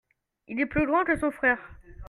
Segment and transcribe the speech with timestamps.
[0.47, 1.59] Il est plus grand que son frère.